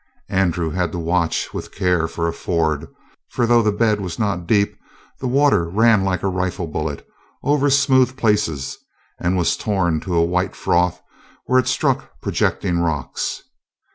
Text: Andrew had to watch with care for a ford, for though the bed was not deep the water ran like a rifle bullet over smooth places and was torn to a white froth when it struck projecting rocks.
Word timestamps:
Andrew 0.29 0.71
had 0.71 0.91
to 0.93 0.97
watch 0.97 1.53
with 1.53 1.71
care 1.71 2.07
for 2.07 2.27
a 2.27 2.33
ford, 2.33 2.87
for 3.29 3.45
though 3.45 3.61
the 3.61 3.71
bed 3.71 4.01
was 4.01 4.17
not 4.17 4.47
deep 4.47 4.75
the 5.19 5.27
water 5.27 5.69
ran 5.69 6.03
like 6.03 6.23
a 6.23 6.27
rifle 6.27 6.65
bullet 6.65 7.05
over 7.43 7.69
smooth 7.69 8.17
places 8.17 8.79
and 9.19 9.37
was 9.37 9.55
torn 9.55 9.99
to 9.99 10.15
a 10.15 10.25
white 10.25 10.55
froth 10.55 10.99
when 11.45 11.59
it 11.61 11.67
struck 11.67 12.19
projecting 12.19 12.79
rocks. 12.79 13.43